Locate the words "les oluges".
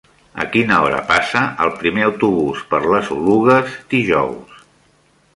2.93-3.77